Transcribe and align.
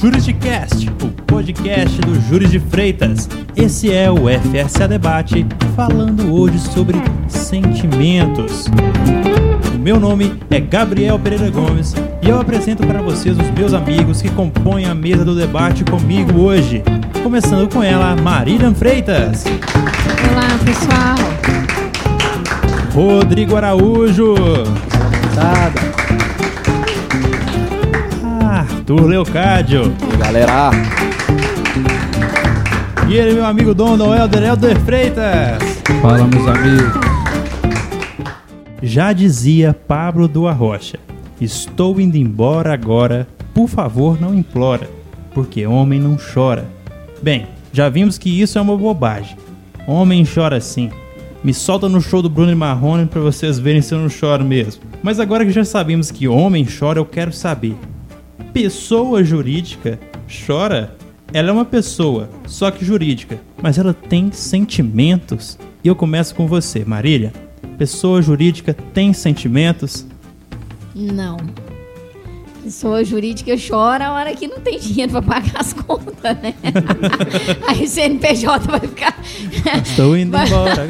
Jurisdicast, 0.00 0.88
o 1.02 1.08
podcast 1.24 2.00
do 2.02 2.20
Júris 2.28 2.52
de 2.52 2.60
Freitas. 2.60 3.28
Esse 3.56 3.92
é 3.92 4.08
o 4.08 4.26
FSA 4.28 4.86
Debate, 4.86 5.44
falando 5.74 6.32
hoje 6.32 6.56
sobre 6.60 6.96
sentimentos. 7.26 8.66
O 9.74 9.78
meu 9.78 9.98
nome 9.98 10.40
é 10.50 10.60
Gabriel 10.60 11.18
Pereira 11.18 11.50
Gomes 11.50 11.96
e 12.22 12.28
eu 12.28 12.40
apresento 12.40 12.86
para 12.86 13.02
vocês 13.02 13.36
os 13.36 13.50
meus 13.50 13.74
amigos 13.74 14.22
que 14.22 14.30
compõem 14.30 14.84
a 14.84 14.94
mesa 14.94 15.24
do 15.24 15.34
debate 15.34 15.82
comigo 15.82 16.42
hoje. 16.42 16.80
Começando 17.24 17.68
com 17.68 17.82
ela, 17.82 18.14
Marília 18.14 18.70
Freitas. 18.70 19.46
Olá, 20.30 20.58
pessoal. 20.64 21.16
Rodrigo 22.94 23.56
Araújo. 23.56 24.36
Sada. 25.34 25.87
Arthur 28.88 29.06
Leocádio. 29.06 29.94
E 30.14 30.16
galera. 30.16 30.70
E 33.06 33.14
ele, 33.14 33.34
meu 33.34 33.44
amigo 33.44 33.74
Dom 33.74 33.98
Helder 34.14 34.42
Helder 34.42 34.80
Freitas. 34.80 35.62
Fala, 36.00 36.26
meus 36.26 36.46
amigos. 36.46 36.94
Já 38.82 39.12
dizia 39.12 39.74
Pablo 39.74 40.26
do 40.26 40.48
Arrocha: 40.48 40.98
Estou 41.38 42.00
indo 42.00 42.16
embora 42.16 42.72
agora, 42.72 43.28
por 43.52 43.68
favor, 43.68 44.18
não 44.18 44.34
implora, 44.34 44.88
porque 45.34 45.66
homem 45.66 46.00
não 46.00 46.16
chora. 46.16 46.64
Bem, 47.20 47.46
já 47.70 47.90
vimos 47.90 48.16
que 48.16 48.40
isso 48.40 48.56
é 48.56 48.62
uma 48.62 48.74
bobagem. 48.74 49.36
Homem 49.86 50.24
chora 50.24 50.62
sim. 50.62 50.88
Me 51.44 51.52
solta 51.52 51.90
no 51.90 52.00
show 52.00 52.22
do 52.22 52.30
Bruno 52.30 52.52
e 52.52 52.54
Marrone 52.54 53.04
para 53.04 53.20
vocês 53.20 53.58
verem 53.58 53.82
se 53.82 53.94
eu 53.94 53.98
não 53.98 54.08
choro 54.08 54.46
mesmo. 54.46 54.82
Mas 55.02 55.20
agora 55.20 55.44
que 55.44 55.52
já 55.52 55.62
sabemos 55.62 56.10
que 56.10 56.26
homem 56.26 56.66
chora, 56.66 56.98
eu 56.98 57.04
quero 57.04 57.34
saber: 57.34 57.76
pessoa 58.52 59.22
jurídica 59.22 59.98
chora? 60.46 60.96
Ela 61.32 61.50
é 61.50 61.52
uma 61.52 61.64
pessoa, 61.64 62.30
só 62.46 62.70
que 62.70 62.84
jurídica, 62.84 63.38
mas 63.62 63.76
ela 63.78 63.92
tem 63.92 64.32
sentimentos. 64.32 65.58
E 65.84 65.88
eu 65.88 65.94
começo 65.94 66.34
com 66.34 66.46
você, 66.46 66.84
Marília. 66.84 67.32
Pessoa 67.76 68.22
jurídica 68.22 68.74
tem 68.94 69.12
sentimentos? 69.12 70.06
Não. 70.94 71.36
Pessoa 72.68 73.02
jurídica 73.02 73.54
chora 73.56 74.08
a 74.08 74.12
hora 74.12 74.34
que 74.34 74.46
não 74.46 74.60
tem 74.60 74.78
dinheiro 74.78 75.12
para 75.12 75.22
pagar 75.22 75.58
as 75.58 75.72
contas, 75.72 76.36
né? 76.36 76.52
Aí 77.66 77.84
o 77.84 77.88
CNPJ 77.88 78.58
vai 78.70 78.80
ficar. 78.80 79.18
Estou 79.82 80.14
indo 80.14 80.32
vai... 80.32 80.46
embora. 80.46 80.86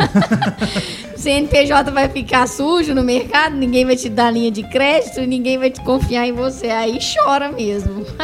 o 1.15 1.17
CNPJ 1.17 1.93
vai 1.93 2.09
ficar 2.09 2.49
sujo 2.49 2.97
no 2.97 3.05
mercado, 3.05 3.55
ninguém 3.55 3.85
vai 3.85 3.95
te 3.95 4.09
dar 4.09 4.33
linha 4.33 4.51
de 4.51 4.65
crédito, 4.65 5.21
ninguém 5.21 5.57
vai 5.57 5.71
te 5.71 5.81
confiar 5.83 6.27
em 6.27 6.33
você. 6.33 6.67
Aí 6.67 6.99
chora 6.99 7.53
mesmo. 7.53 8.05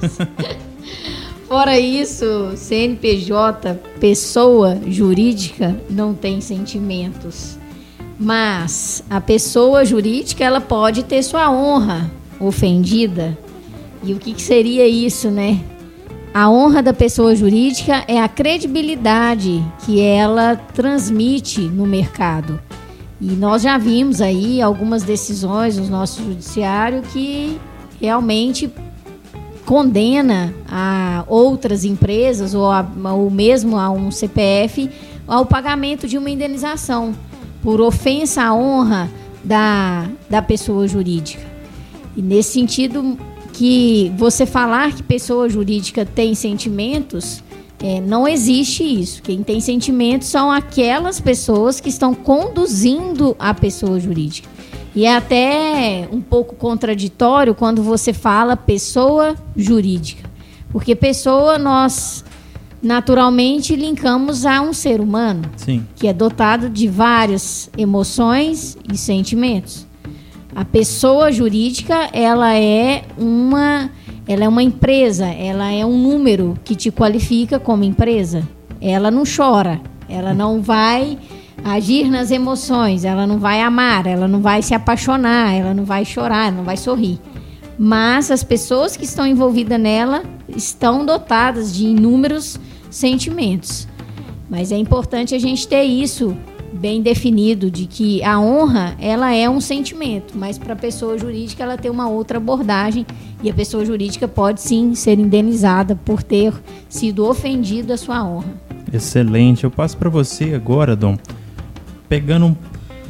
Mas... 0.00 0.18
Fora 1.46 1.78
isso, 1.78 2.52
CNPJ, 2.56 3.74
pessoa 4.00 4.80
jurídica, 4.86 5.78
não 5.90 6.14
tem 6.14 6.40
sentimentos. 6.40 7.58
Mas 8.18 9.04
a 9.10 9.20
pessoa 9.20 9.84
jurídica 9.84 10.42
ela 10.42 10.62
pode 10.62 11.02
ter 11.02 11.22
sua 11.22 11.50
honra 11.50 12.10
ofendida. 12.40 13.36
E 14.02 14.12
o 14.12 14.18
que, 14.18 14.34
que 14.34 14.42
seria 14.42 14.86
isso, 14.86 15.30
né? 15.30 15.60
A 16.32 16.50
honra 16.50 16.82
da 16.82 16.92
pessoa 16.92 17.34
jurídica 17.36 18.04
é 18.08 18.20
a 18.20 18.28
credibilidade 18.28 19.64
que 19.84 20.00
ela 20.00 20.56
transmite 20.56 21.60
no 21.60 21.86
mercado. 21.86 22.60
E 23.20 23.26
nós 23.26 23.62
já 23.62 23.78
vimos 23.78 24.20
aí 24.20 24.60
algumas 24.60 25.04
decisões 25.04 25.78
no 25.78 25.86
nosso 25.86 26.22
judiciário 26.22 27.02
que 27.02 27.58
realmente 28.00 28.70
condena 29.64 30.52
a 30.68 31.24
outras 31.28 31.84
empresas 31.84 32.52
ou, 32.52 32.70
a, 32.70 32.84
ou 33.14 33.30
mesmo 33.30 33.78
a 33.78 33.88
um 33.90 34.10
CPF 34.10 34.90
ao 35.26 35.46
pagamento 35.46 36.06
de 36.06 36.18
uma 36.18 36.28
indenização 36.28 37.14
por 37.62 37.80
ofensa 37.80 38.42
à 38.42 38.54
honra 38.54 39.08
da, 39.42 40.06
da 40.28 40.42
pessoa 40.42 40.86
jurídica. 40.86 41.53
E 42.16 42.22
nesse 42.22 42.52
sentido 42.52 43.18
que 43.52 44.12
você 44.16 44.44
falar 44.46 44.92
que 44.92 45.02
pessoa 45.02 45.48
jurídica 45.48 46.04
tem 46.04 46.34
sentimentos, 46.34 47.42
é, 47.82 48.00
não 48.00 48.26
existe 48.26 48.82
isso. 48.82 49.22
Quem 49.22 49.42
tem 49.42 49.60
sentimentos 49.60 50.28
são 50.28 50.50
aquelas 50.50 51.20
pessoas 51.20 51.80
que 51.80 51.88
estão 51.88 52.14
conduzindo 52.14 53.36
a 53.38 53.52
pessoa 53.52 53.98
jurídica. 54.00 54.48
E 54.94 55.04
é 55.04 55.16
até 55.16 56.08
um 56.10 56.20
pouco 56.20 56.54
contraditório 56.54 57.54
quando 57.54 57.82
você 57.82 58.12
fala 58.12 58.56
pessoa 58.56 59.34
jurídica. 59.56 60.30
Porque 60.70 60.94
pessoa 60.94 61.58
nós 61.58 62.24
naturalmente 62.80 63.74
linkamos 63.74 64.44
a 64.44 64.60
um 64.60 64.72
ser 64.72 65.00
humano, 65.00 65.42
Sim. 65.56 65.86
que 65.96 66.06
é 66.06 66.12
dotado 66.12 66.68
de 66.68 66.86
várias 66.86 67.70
emoções 67.76 68.76
e 68.92 68.96
sentimentos. 68.96 69.86
A 70.54 70.64
pessoa 70.64 71.32
jurídica, 71.32 72.08
ela 72.12 72.54
é 72.54 73.02
uma 73.18 73.90
ela 74.26 74.44
é 74.44 74.48
uma 74.48 74.62
empresa, 74.62 75.26
ela 75.26 75.70
é 75.70 75.84
um 75.84 75.98
número 75.98 76.56
que 76.64 76.74
te 76.74 76.90
qualifica 76.90 77.58
como 77.58 77.84
empresa. 77.84 78.46
Ela 78.80 79.10
não 79.10 79.24
chora, 79.24 79.80
ela 80.08 80.32
não 80.32 80.62
vai 80.62 81.18
agir 81.62 82.08
nas 82.08 82.30
emoções, 82.30 83.04
ela 83.04 83.26
não 83.26 83.38
vai 83.38 83.60
amar, 83.60 84.06
ela 84.06 84.26
não 84.26 84.40
vai 84.40 84.62
se 84.62 84.74
apaixonar, 84.74 85.52
ela 85.52 85.74
não 85.74 85.84
vai 85.84 86.04
chorar, 86.04 86.50
não 86.50 86.64
vai 86.64 86.76
sorrir. 86.76 87.18
Mas 87.78 88.30
as 88.30 88.44
pessoas 88.44 88.96
que 88.96 89.04
estão 89.04 89.26
envolvidas 89.26 89.80
nela 89.80 90.22
estão 90.48 91.04
dotadas 91.04 91.74
de 91.74 91.86
inúmeros 91.86 92.58
sentimentos. 92.90 93.88
Mas 94.48 94.70
é 94.70 94.76
importante 94.76 95.34
a 95.34 95.38
gente 95.38 95.66
ter 95.66 95.82
isso 95.82 96.36
bem 96.74 97.00
definido 97.00 97.70
de 97.70 97.86
que 97.86 98.22
a 98.24 98.40
honra 98.40 98.96
ela 98.98 99.32
é 99.32 99.48
um 99.48 99.60
sentimento, 99.60 100.34
mas 100.36 100.58
para 100.58 100.72
a 100.72 100.76
pessoa 100.76 101.16
jurídica 101.16 101.62
ela 101.62 101.78
tem 101.78 101.90
uma 101.90 102.08
outra 102.08 102.38
abordagem 102.38 103.06
e 103.42 103.48
a 103.48 103.54
pessoa 103.54 103.84
jurídica 103.84 104.26
pode 104.26 104.60
sim 104.60 104.94
ser 104.94 105.18
indenizada 105.18 105.94
por 105.94 106.22
ter 106.22 106.52
sido 106.88 107.26
ofendida 107.26 107.94
a 107.94 107.96
sua 107.96 108.24
honra. 108.24 108.52
Excelente. 108.92 109.64
Eu 109.64 109.70
passo 109.70 109.96
para 109.96 110.10
você 110.10 110.54
agora, 110.54 110.96
Dom, 110.96 111.16
pegando 112.08 112.46
um, 112.46 112.56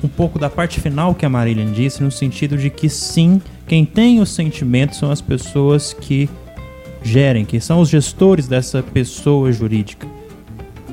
um 0.03 0.09
pouco 0.09 0.39
da 0.39 0.51
parte 0.51 0.81
final 0.81 1.15
que 1.15 1.25
a 1.25 1.29
Marília 1.29 1.65
disse, 1.65 2.03
no 2.03 2.11
sentido 2.11 2.59
de 2.59 2.71
que 2.71 2.89
sim, 2.89 3.41
quem 3.67 3.85
tem 3.85 4.21
os 4.21 4.31
sentimentos 4.31 4.99
são 4.99 5.11
as 5.11 5.21
pessoas 5.21 5.93
que 5.93 6.29
gerem, 7.03 7.45
que 7.45 7.61
são 7.61 7.81
os 7.81 7.89
gestores 7.89 8.47
dessa 8.47 8.83
pessoa 8.83 9.53
jurídica. 9.53 10.14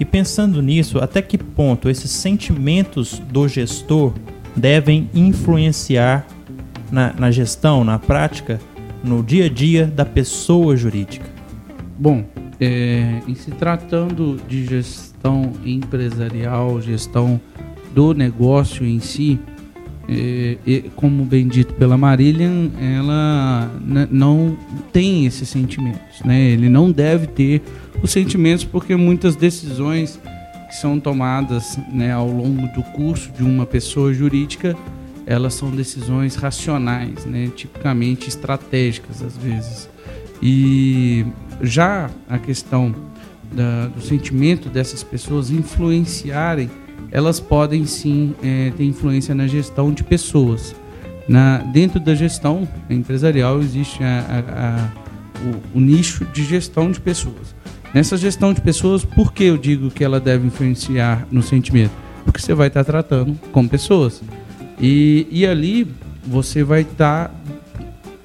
E 0.01 0.05
pensando 0.05 0.63
nisso, 0.63 0.97
até 0.97 1.21
que 1.21 1.37
ponto 1.37 1.87
esses 1.87 2.09
sentimentos 2.09 3.19
do 3.19 3.47
gestor 3.47 4.15
devem 4.55 5.07
influenciar 5.13 6.25
na, 6.91 7.13
na 7.13 7.29
gestão, 7.29 7.83
na 7.83 7.99
prática, 7.99 8.59
no 9.03 9.21
dia 9.21 9.45
a 9.45 9.47
dia 9.47 9.85
da 9.85 10.03
pessoa 10.03 10.75
jurídica? 10.75 11.29
Bom, 11.99 12.25
é, 12.59 13.19
em 13.27 13.35
se 13.35 13.51
tratando 13.51 14.41
de 14.47 14.65
gestão 14.65 15.51
empresarial, 15.63 16.81
gestão 16.81 17.39
do 17.93 18.11
negócio 18.11 18.83
em 18.83 18.99
si, 18.99 19.39
é, 20.13 20.57
é, 20.67 20.83
como 20.93 21.23
bem 21.23 21.47
dito 21.47 21.73
pela 21.75 21.97
Marília, 21.97 22.49
ela 22.77 23.71
não 24.11 24.57
tem 24.91 25.25
esses 25.25 25.47
sentimentos, 25.47 26.21
né? 26.25 26.49
Ele 26.49 26.67
não 26.67 26.91
deve 26.91 27.27
ter 27.27 27.61
os 28.03 28.11
sentimentos 28.11 28.65
porque 28.65 28.93
muitas 28.97 29.37
decisões 29.37 30.19
que 30.67 30.75
são 30.75 30.99
tomadas 30.99 31.79
né, 31.91 32.11
ao 32.11 32.29
longo 32.29 32.67
do 32.73 32.83
curso 32.91 33.31
de 33.31 33.41
uma 33.41 33.65
pessoa 33.65 34.13
jurídica, 34.13 34.75
elas 35.25 35.53
são 35.53 35.71
decisões 35.71 36.35
racionais, 36.35 37.25
né? 37.25 37.49
Tipicamente 37.55 38.27
estratégicas 38.27 39.21
às 39.21 39.37
vezes. 39.37 39.89
E 40.43 41.25
já 41.61 42.09
a 42.27 42.37
questão 42.37 42.93
da, 43.49 43.87
do 43.87 44.01
sentimento 44.01 44.67
dessas 44.67 45.03
pessoas 45.03 45.51
influenciarem 45.51 46.69
elas 47.11 47.39
podem 47.39 47.85
sim 47.85 48.33
é, 48.41 48.71
ter 48.75 48.85
influência 48.85 49.35
na 49.35 49.45
gestão 49.45 49.91
de 49.91 50.03
pessoas. 50.03 50.73
Na, 51.27 51.57
dentro 51.57 51.99
da 51.99 52.15
gestão 52.15 52.67
empresarial 52.89 53.59
existe 53.61 54.03
a, 54.03 54.25
a, 54.27 54.65
a, 54.65 54.91
o, 55.75 55.77
o, 55.77 55.81
nicho 55.81 56.25
de 56.25 56.43
gestão 56.43 56.89
de 56.91 56.99
pessoas. 56.99 57.53
Nessa 57.93 58.15
gestão 58.15 58.53
de 58.53 58.61
pessoas, 58.61 59.03
por 59.03 59.33
que 59.33 59.43
eu 59.43 59.57
digo 59.57 59.91
que 59.91 60.03
ela 60.03 60.19
deve 60.19 60.47
influenciar 60.47 61.27
no 61.29 61.43
sentimento? 61.43 61.91
Porque 62.23 62.39
você 62.39 62.53
vai 62.53 62.67
estar 62.67 62.85
tratando 62.85 63.37
com 63.51 63.67
pessoas. 63.67 64.21
E, 64.79 65.27
e 65.29 65.45
ali 65.45 65.87
você 66.25 66.63
vai 66.63 66.81
estar 66.81 67.33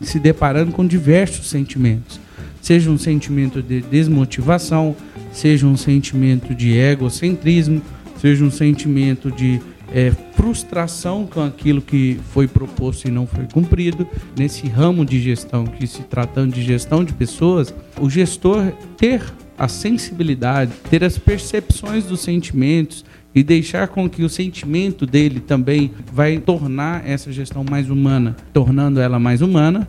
se 0.01 0.21
deparando 0.21 0.73
com 0.73 0.87
diversos 0.87 1.49
sentimentos. 1.49 2.21
Seja 2.61 2.91
um 2.91 2.99
sentimento 2.99 3.63
de 3.63 3.81
desmotivação, 3.81 4.97
seja 5.33 5.67
um 5.67 5.77
sentimento 5.77 6.55
de 6.55 6.77
egocentrismo, 6.77 7.83
seja 8.19 8.45
um 8.45 8.51
sentimento 8.51 9.31
de 9.31 9.61
é, 9.93 10.11
frustração 10.35 11.27
com 11.27 11.43
aquilo 11.43 11.81
que 11.81 12.19
foi 12.33 12.47
proposto 12.49 13.07
e 13.07 13.11
não 13.11 13.27
foi 13.27 13.47
cumprido. 13.53 14.07
Nesse 14.37 14.67
ramo 14.67 15.05
de 15.05 15.21
gestão, 15.21 15.65
que 15.65 15.87
se 15.87 16.03
tratando 16.03 16.53
de 16.53 16.63
gestão 16.63 17.05
de 17.05 17.13
pessoas, 17.13 17.75
o 18.01 18.11
gestor 18.11 18.73
ter 18.97 19.23
a 19.59 19.69
sensibilidade, 19.69 20.73
ter 20.91 21.03
as 21.03 21.17
percepções 21.17 22.05
dos 22.05 22.21
sentimentos 22.21 23.05
e 23.35 23.43
deixar 23.43 23.89
com 23.89 24.09
que 24.09 24.23
o 24.23 24.29
sentimento 24.29 25.07
dele 25.07 25.41
também 25.41 25.91
vai 26.13 26.39
tornar 26.39 27.07
essa 27.07 27.33
gestão 27.33 27.65
mais 27.69 27.91
humana, 27.91 28.37
tornando 28.53 29.01
ela 29.01 29.19
mais 29.19 29.43
humana, 29.43 29.89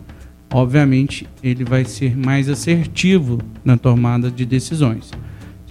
obviamente 0.52 1.28
ele 1.44 1.64
vai 1.64 1.86
ser 1.86 2.18
mais 2.18 2.50
assertivo 2.50 3.40
na 3.64 3.78
tomada 3.78 4.30
de 4.32 4.46
decisões. 4.46 5.12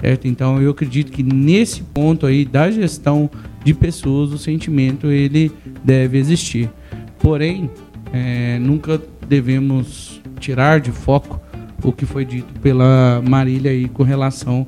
Certo? 0.01 0.29
Então 0.29 0.61
eu 0.61 0.71
acredito 0.71 1.11
que 1.11 1.23
nesse 1.23 1.83
ponto 1.83 2.27
aí 2.27 2.45
da 2.45 2.71
gestão 2.71 3.31
de 3.65 3.73
pessoas 3.73 4.31
o 4.33 4.39
sentimento 4.39 5.07
ele 5.09 5.51
deve 5.83 6.19
existir. 6.19 6.71
Porém, 7.19 7.71
é, 8.13 8.59
nunca 8.59 9.01
devemos 9.29 10.21
tirar 10.39 10.81
de 10.81 10.93
foco 10.93 11.41
o 11.83 11.93
que 11.93 12.07
foi 12.07 12.25
dito 12.25 12.53
pela 12.61 13.23
Marília 13.27 13.71
aí 13.71 13.89
com 13.89 14.03
relação 14.03 14.67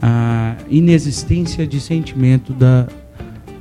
à 0.00 0.56
inexistência 0.68 1.66
de 1.66 1.80
sentimento 1.80 2.52
da, 2.52 2.86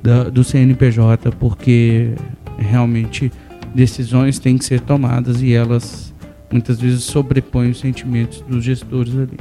da, 0.01 0.23
do 0.25 0.44
CNPJ, 0.44 1.31
porque 1.39 2.13
realmente 2.57 3.31
decisões 3.73 4.39
têm 4.39 4.57
que 4.57 4.65
ser 4.65 4.81
tomadas 4.81 5.41
e 5.41 5.53
elas 5.53 6.13
muitas 6.51 6.79
vezes 6.79 7.03
sobrepõem 7.03 7.71
os 7.71 7.79
sentimentos 7.79 8.41
dos 8.41 8.63
gestores 8.63 9.13
ali. 9.15 9.38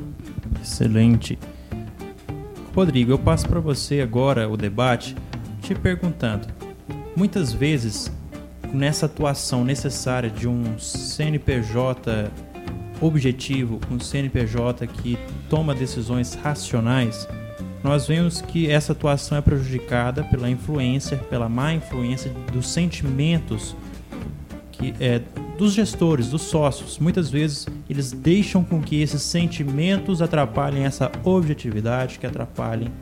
Excelente. 0.62 1.38
Rodrigo, 2.78 3.10
eu 3.10 3.18
passo 3.18 3.48
para 3.48 3.58
você 3.58 4.00
agora 4.00 4.48
o 4.48 4.56
debate 4.56 5.16
te 5.60 5.74
perguntando: 5.74 6.46
muitas 7.16 7.52
vezes, 7.52 8.08
nessa 8.72 9.06
atuação 9.06 9.64
necessária 9.64 10.30
de 10.30 10.46
um 10.46 10.78
CNPJ 10.78 12.30
objetivo, 13.00 13.80
um 13.90 13.98
CNPJ 13.98 14.86
que 14.86 15.18
toma 15.50 15.74
decisões 15.74 16.34
racionais, 16.34 17.26
nós 17.82 18.06
vemos 18.06 18.40
que 18.40 18.70
essa 18.70 18.92
atuação 18.92 19.36
é 19.36 19.40
prejudicada 19.40 20.22
pela 20.22 20.48
influência, 20.48 21.16
pela 21.16 21.48
má 21.48 21.74
influência 21.74 22.30
dos 22.52 22.68
sentimentos 22.68 23.74
que 24.70 24.94
é, 25.00 25.20
dos 25.58 25.72
gestores, 25.72 26.28
dos 26.28 26.42
sócios. 26.42 27.00
Muitas 27.00 27.28
vezes 27.28 27.66
eles 27.90 28.12
deixam 28.12 28.62
com 28.62 28.80
que 28.80 29.02
esses 29.02 29.20
sentimentos 29.22 30.22
atrapalhem 30.22 30.84
essa 30.84 31.10
objetividade, 31.24 32.20
que 32.20 32.26
atrapalhem 32.26 32.92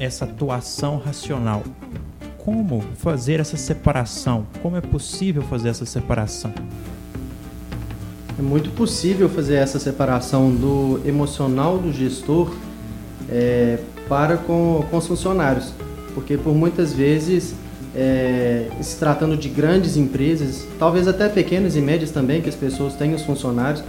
essa 0.00 0.24
atuação 0.24 0.98
racional. 0.98 1.62
Como 2.36 2.82
fazer 2.96 3.38
essa 3.38 3.56
separação? 3.56 4.44
Como 4.60 4.76
é 4.76 4.80
possível 4.80 5.40
fazer 5.42 5.68
essa 5.68 5.86
separação? 5.86 6.52
É 8.36 8.42
muito 8.42 8.70
possível 8.70 9.28
fazer 9.28 9.54
essa 9.54 9.78
separação 9.78 10.50
do 10.50 11.00
emocional 11.04 11.78
do 11.78 11.92
gestor 11.92 12.52
é, 13.30 13.78
para 14.08 14.36
com, 14.36 14.84
com 14.90 14.96
os 14.96 15.06
funcionários, 15.06 15.72
porque 16.14 16.36
por 16.36 16.54
muitas 16.54 16.92
vezes, 16.92 17.54
é, 17.98 18.68
se 18.80 18.96
tratando 18.96 19.36
de 19.36 19.48
grandes 19.48 19.96
empresas, 19.96 20.64
talvez 20.78 21.08
até 21.08 21.28
pequenas 21.28 21.74
e 21.74 21.80
médias 21.80 22.12
também, 22.12 22.40
que 22.40 22.48
as 22.48 22.54
pessoas 22.54 22.94
têm 22.94 23.12
os 23.12 23.22
funcionários, 23.22 23.82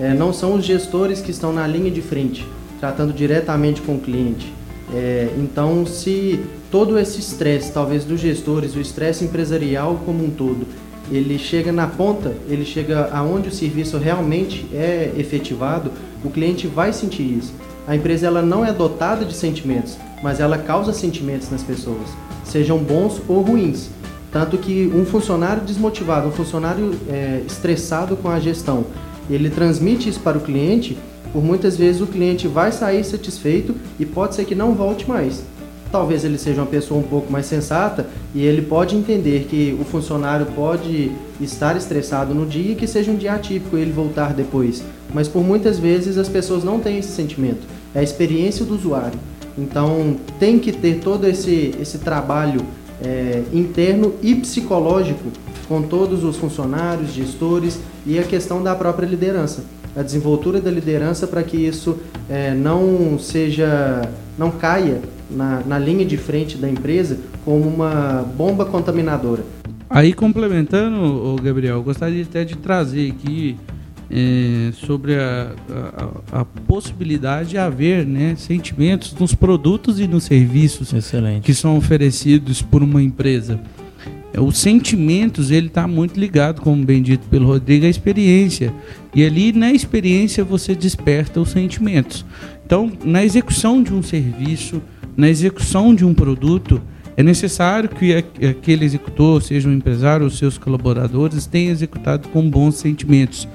é, 0.00 0.12
não 0.12 0.32
são 0.32 0.54
os 0.54 0.64
gestores 0.64 1.20
que 1.20 1.30
estão 1.30 1.52
na 1.52 1.64
linha 1.64 1.90
de 1.90 2.02
frente, 2.02 2.44
tratando 2.80 3.12
diretamente 3.12 3.80
com 3.80 3.94
o 3.94 4.00
cliente. 4.00 4.52
É, 4.92 5.28
então, 5.38 5.86
se 5.86 6.40
todo 6.72 6.98
esse 6.98 7.20
estresse, 7.20 7.70
talvez 7.70 8.04
dos 8.04 8.20
gestores, 8.20 8.74
o 8.74 8.80
estresse 8.80 9.24
empresarial 9.24 10.00
como 10.04 10.24
um 10.24 10.30
todo, 10.30 10.66
ele 11.08 11.38
chega 11.38 11.70
na 11.70 11.86
ponta, 11.86 12.32
ele 12.48 12.64
chega 12.64 13.10
aonde 13.12 13.48
o 13.48 13.52
serviço 13.52 13.96
realmente 13.96 14.66
é 14.74 15.12
efetivado, 15.16 15.92
o 16.24 16.30
cliente 16.30 16.66
vai 16.66 16.92
sentir 16.92 17.38
isso. 17.38 17.52
A 17.86 17.94
empresa 17.94 18.26
ela 18.26 18.42
não 18.42 18.64
é 18.64 18.72
dotada 18.72 19.24
de 19.24 19.34
sentimentos, 19.34 19.96
mas 20.20 20.40
ela 20.40 20.58
causa 20.58 20.92
sentimentos 20.92 21.50
nas 21.50 21.62
pessoas, 21.62 22.08
sejam 22.52 22.78
bons 22.78 23.20
ou 23.26 23.40
ruins. 23.40 23.88
Tanto 24.30 24.56
que 24.56 24.90
um 24.94 25.04
funcionário 25.04 25.62
desmotivado, 25.62 26.28
um 26.28 26.32
funcionário 26.32 26.94
é, 27.08 27.42
estressado 27.46 28.16
com 28.16 28.28
a 28.28 28.38
gestão, 28.38 28.84
ele 29.28 29.50
transmite 29.50 30.08
isso 30.08 30.20
para 30.20 30.38
o 30.38 30.40
cliente, 30.40 30.96
por 31.32 31.42
muitas 31.42 31.76
vezes 31.76 32.00
o 32.00 32.06
cliente 32.06 32.46
vai 32.46 32.70
sair 32.72 33.04
satisfeito 33.04 33.74
e 33.98 34.06
pode 34.06 34.34
ser 34.34 34.44
que 34.44 34.54
não 34.54 34.74
volte 34.74 35.08
mais 35.08 35.42
talvez 35.92 36.24
ele 36.24 36.38
seja 36.38 36.62
uma 36.62 36.66
pessoa 36.66 36.98
um 36.98 37.04
pouco 37.04 37.30
mais 37.30 37.44
sensata 37.44 38.06
e 38.34 38.42
ele 38.42 38.62
pode 38.62 38.96
entender 38.96 39.46
que 39.48 39.76
o 39.78 39.84
funcionário 39.84 40.46
pode 40.46 41.12
estar 41.38 41.76
estressado 41.76 42.34
no 42.34 42.46
dia 42.46 42.72
e 42.72 42.74
que 42.74 42.86
seja 42.86 43.12
um 43.12 43.16
dia 43.16 43.34
atípico 43.34 43.76
ele 43.76 43.92
voltar 43.92 44.32
depois. 44.32 44.82
Mas 45.12 45.28
por 45.28 45.44
muitas 45.44 45.78
vezes 45.78 46.16
as 46.16 46.30
pessoas 46.30 46.64
não 46.64 46.80
têm 46.80 46.98
esse 46.98 47.12
sentimento, 47.12 47.66
é 47.94 48.00
a 48.00 48.02
experiência 48.02 48.64
do 48.64 48.74
usuário. 48.74 49.18
Então 49.56 50.16
tem 50.38 50.58
que 50.58 50.72
ter 50.72 51.00
todo 51.00 51.26
esse, 51.26 51.74
esse 51.80 51.98
trabalho 51.98 52.60
é, 53.02 53.42
interno 53.52 54.14
e 54.22 54.34
psicológico 54.34 55.30
com 55.68 55.82
todos 55.82 56.24
os 56.24 56.36
funcionários, 56.36 57.12
gestores 57.12 57.80
e 58.06 58.18
a 58.18 58.22
questão 58.22 58.62
da 58.62 58.74
própria 58.74 59.06
liderança. 59.06 59.64
A 59.94 60.02
desenvoltura 60.02 60.60
da 60.60 60.70
liderança 60.70 61.26
para 61.26 61.42
que 61.42 61.56
isso 61.56 61.98
é, 62.28 62.54
não 62.54 63.18
seja, 63.18 64.02
não 64.38 64.50
caia 64.50 65.00
na, 65.30 65.62
na 65.66 65.78
linha 65.78 66.04
de 66.04 66.16
frente 66.16 66.56
da 66.56 66.68
empresa 66.68 67.18
como 67.44 67.68
uma 67.68 68.24
bomba 68.36 68.64
contaminadora. 68.64 69.42
Aí, 69.88 70.14
complementando, 70.14 71.36
Gabriel, 71.42 71.82
gostaria 71.82 72.22
até 72.22 72.44
de 72.44 72.56
trazer 72.56 73.12
aqui 73.12 73.58
é, 74.12 74.72
sobre 74.72 75.14
a, 75.14 75.52
a, 76.30 76.40
a, 76.40 76.44
possibilidade 76.44 77.50
de 77.50 77.58
haver 77.58 78.04
né, 78.04 78.34
sentimentos 78.36 79.14
nos 79.14 79.34
produtos 79.34 79.98
e 79.98 80.06
nos 80.06 80.24
serviços 80.24 80.92
Excelente. 80.92 81.42
que 81.42 81.54
são 81.54 81.78
oferecidos 81.78 82.60
por 82.60 82.82
uma 82.82 83.02
empresa. 83.02 83.58
Os 84.38 84.58
sentimentos, 84.58 85.50
ele 85.50 85.66
está 85.66 85.86
muito 85.86 86.18
ligado, 86.18 86.60
como 86.60 86.84
bem 86.84 87.02
dito 87.02 87.26
pelo 87.28 87.46
Rodrigo, 87.46 87.86
à 87.86 87.88
experiência. 87.88 88.72
E 89.14 89.24
ali 89.24 89.52
na 89.52 89.72
experiência 89.72 90.44
você 90.44 90.74
desperta 90.74 91.40
os 91.40 91.50
sentimentos. 91.50 92.24
Então, 92.64 92.90
na 93.04 93.24
execução 93.24 93.82
de 93.82 93.92
um 93.92 94.02
serviço, 94.02 94.82
na 95.16 95.28
execução 95.28 95.94
de 95.94 96.04
um 96.04 96.14
produto, 96.14 96.80
é 97.14 97.22
necessário 97.22 97.90
que 97.90 98.14
aquele 98.14 98.86
executor, 98.86 99.42
seja 99.42 99.68
um 99.68 99.72
empresário 99.72 100.24
ou 100.24 100.30
seus 100.30 100.56
colaboradores, 100.56 101.46
tenha 101.46 101.70
executado 101.70 102.28
com 102.28 102.48
bons 102.48 102.76
sentimentos. 102.76 103.46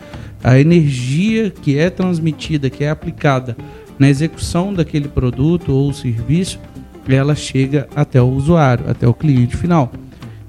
A 0.44 0.60
energia 0.60 1.50
que 1.50 1.78
é 1.78 1.90
transmitida, 1.90 2.70
que 2.70 2.84
é 2.84 2.90
aplicada 2.90 3.56
na 3.98 4.10
execução 4.10 4.74
daquele 4.74 5.08
produto 5.08 5.74
ou 5.74 5.92
serviço, 5.92 6.60
ela 7.08 7.36
chega 7.36 7.88
até 7.96 8.22
o 8.22 8.28
usuário, 8.28 8.90
até 8.90 9.08
o 9.08 9.14
cliente 9.14 9.56
final. 9.56 9.92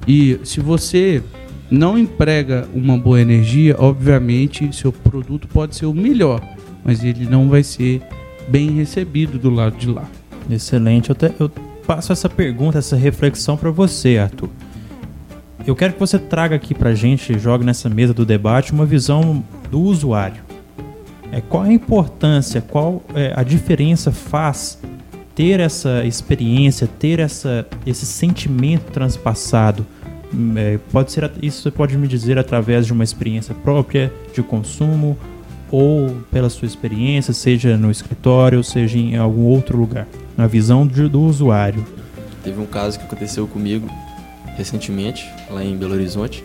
E 0.06 0.40
se 0.44 0.60
você 0.60 1.22
não 1.70 1.98
emprega 1.98 2.66
uma 2.74 2.96
boa 2.96 3.20
energia, 3.20 3.76
obviamente 3.78 4.74
seu 4.74 4.92
produto 4.92 5.46
pode 5.48 5.76
ser 5.76 5.86
o 5.86 5.94
melhor, 5.94 6.42
mas 6.84 7.04
ele 7.04 7.26
não 7.26 7.48
vai 7.48 7.62
ser 7.62 8.02
bem 8.48 8.70
recebido 8.70 9.38
do 9.38 9.50
lado 9.50 9.76
de 9.76 9.88
lá. 9.88 10.08
Excelente. 10.50 11.10
Eu, 11.10 11.14
te, 11.14 11.30
eu 11.38 11.50
passo 11.86 12.12
essa 12.12 12.28
pergunta, 12.28 12.78
essa 12.78 12.96
reflexão 12.96 13.56
para 13.56 13.70
você, 13.70 14.18
Arthur. 14.18 14.48
Eu 15.66 15.76
quero 15.76 15.92
que 15.92 16.00
você 16.00 16.18
traga 16.18 16.56
aqui 16.56 16.74
para 16.74 16.94
gente, 16.94 17.38
jogue 17.38 17.64
nessa 17.64 17.90
mesa 17.90 18.14
do 18.14 18.24
debate, 18.24 18.72
uma 18.72 18.86
visão 18.86 19.44
do 19.70 19.80
usuário. 19.80 20.42
É, 21.30 21.40
qual 21.40 21.64
a 21.64 21.72
importância, 21.72 22.60
qual 22.60 23.02
é, 23.14 23.32
a 23.36 23.42
diferença 23.42 24.10
faz 24.10 24.78
ter 25.34 25.60
essa 25.60 26.04
experiência, 26.04 26.88
ter 26.98 27.18
essa, 27.18 27.66
esse 27.86 28.06
sentimento 28.06 28.90
transpassado? 28.90 29.86
Hum, 30.34 30.54
é, 30.56 30.78
pode 30.90 31.12
ser 31.12 31.30
isso 31.42 31.62
você 31.62 31.70
pode 31.70 31.96
me 31.96 32.08
dizer 32.08 32.38
através 32.38 32.86
de 32.86 32.92
uma 32.92 33.04
experiência 33.04 33.54
própria 33.54 34.12
de 34.34 34.42
consumo 34.42 35.16
ou 35.70 36.16
pela 36.30 36.48
sua 36.48 36.66
experiência, 36.66 37.34
seja 37.34 37.76
no 37.76 37.90
escritório, 37.90 38.64
seja 38.64 38.98
em 38.98 39.16
algum 39.16 39.44
outro 39.44 39.76
lugar 39.76 40.06
na 40.36 40.46
visão 40.46 40.86
de, 40.86 41.08
do 41.08 41.20
usuário. 41.20 41.84
Teve 42.44 42.60
um 42.60 42.66
caso 42.66 42.98
que 42.98 43.04
aconteceu 43.04 43.46
comigo 43.48 43.88
recentemente, 44.56 45.28
lá 45.50 45.64
em 45.64 45.76
Belo 45.76 45.94
Horizonte, 45.94 46.44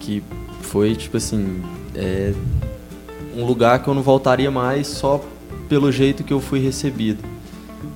que 0.00 0.22
foi 0.62 0.94
tipo 0.94 1.16
assim, 1.16 1.60
é, 1.94 2.32
um 3.36 3.44
lugar 3.44 3.82
que 3.82 3.88
eu 3.88 3.94
não 3.94 4.02
voltaria 4.02 4.50
mais 4.50 4.86
só 4.86 5.22
pelo 5.68 5.92
jeito 5.92 6.24
que 6.24 6.32
eu 6.32 6.40
fui 6.40 6.58
recebido. 6.58 7.22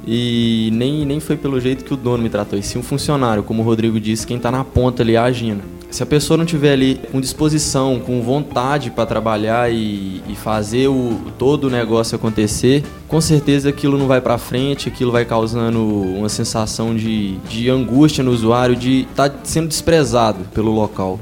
E 0.07 0.71
nem, 0.73 1.05
nem 1.05 1.21
foi 1.21 1.37
pelo 1.37 1.61
jeito 1.61 1.85
que 1.85 1.95
o 1.95 1.97
dono 1.97 2.23
me 2.23 2.29
tratou, 2.29 2.59
e 2.59 2.63
sim 2.63 2.79
um 2.79 2.83
funcionário, 2.83 3.43
como 3.43 3.63
o 3.63 3.65
Rodrigo 3.65 4.01
disse, 4.01 4.27
quem 4.27 4.37
está 4.37 4.51
na 4.51 4.65
ponta 4.65 5.03
ali 5.03 5.17
agindo. 5.17 5.63
Se 5.91 6.03
a 6.03 6.07
pessoa 6.07 6.39
não 6.39 6.47
tiver 6.47 6.73
ali 6.73 6.99
com 7.13 7.21
disposição, 7.21 8.01
com 8.01 8.23
vontade 8.23 8.91
para 8.91 9.05
trabalhar 9.05 9.71
e, 9.71 10.23
e, 10.27 10.35
fazer 10.35 10.89
o, 10.89 11.21
todo 11.39 11.65
o 11.65 11.71
negócio 11.71 12.17
acontecer, 12.17 12.83
com 13.07 13.21
certeza 13.21 13.69
aquilo 13.69 13.99
não 13.99 14.07
vai 14.07 14.19
para 14.19 14.39
frente, 14.39 14.89
aquilo 14.89 15.13
vai 15.13 15.27
causando 15.27 15.85
uma 15.85 16.31
sensação 16.31 16.95
de, 16.97 17.37
de 17.41 17.69
angústia 17.69 18.25
no 18.25 18.31
usuário, 18.31 18.75
de 18.75 19.03
estar 19.03 19.29
tá 19.29 19.41
sendo 19.45 19.69
desprezado 19.69 20.45
pelo 20.55 20.73
local. 20.73 21.21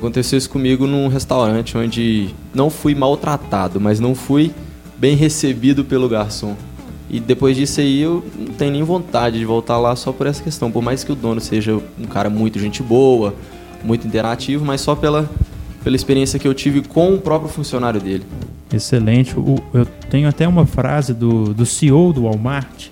Aconteceu 0.00 0.38
isso 0.38 0.48
comigo 0.48 0.86
num 0.86 1.08
restaurante 1.08 1.76
onde 1.76 2.34
não 2.54 2.70
fui 2.70 2.94
maltratado, 2.94 3.78
mas 3.78 4.00
não 4.00 4.14
fui 4.14 4.50
bem 4.96 5.14
recebido 5.14 5.84
pelo 5.84 6.08
garçom. 6.08 6.56
E 7.10 7.20
depois 7.20 7.54
disso 7.54 7.82
aí 7.82 8.00
eu 8.00 8.24
não 8.34 8.54
tenho 8.54 8.72
nem 8.72 8.82
vontade 8.82 9.38
de 9.38 9.44
voltar 9.44 9.76
lá 9.76 9.94
só 9.94 10.10
por 10.10 10.26
essa 10.26 10.42
questão. 10.42 10.72
Por 10.72 10.82
mais 10.82 11.04
que 11.04 11.12
o 11.12 11.14
dono 11.14 11.38
seja 11.38 11.78
um 11.98 12.06
cara 12.06 12.30
muito 12.30 12.58
gente 12.58 12.82
boa, 12.82 13.34
muito 13.84 14.06
interativo, 14.06 14.64
mas 14.64 14.80
só 14.80 14.94
pela, 14.94 15.28
pela 15.84 15.96
experiência 15.96 16.38
que 16.38 16.48
eu 16.48 16.54
tive 16.54 16.80
com 16.80 17.12
o 17.12 17.20
próprio 17.20 17.50
funcionário 17.50 18.00
dele. 18.00 18.24
Excelente. 18.72 19.36
Eu 19.36 19.84
tenho 20.08 20.30
até 20.30 20.48
uma 20.48 20.64
frase 20.64 21.12
do, 21.12 21.52
do 21.52 21.66
CEO 21.66 22.10
do 22.14 22.22
Walmart, 22.22 22.88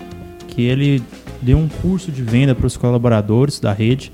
que 0.49 0.61
ele 0.61 1.03
deu 1.41 1.57
um 1.57 1.69
curso 1.69 2.13
de 2.13 2.23
venda 2.23 2.55
para 2.55 2.67
os 2.67 2.77
colaboradores 2.77 3.59
da 3.59 3.73
rede 3.73 4.13